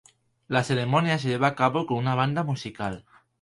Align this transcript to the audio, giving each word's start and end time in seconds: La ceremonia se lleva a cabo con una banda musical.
La 0.55 0.63
ceremonia 0.69 1.19
se 1.19 1.27
lleva 1.27 1.45
a 1.49 1.53
cabo 1.55 1.85
con 1.85 1.97
una 1.99 2.15
banda 2.15 2.41
musical. 2.43 3.05